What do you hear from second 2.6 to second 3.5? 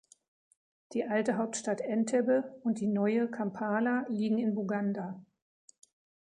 und die neue